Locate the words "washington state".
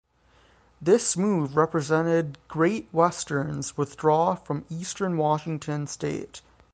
5.15-6.41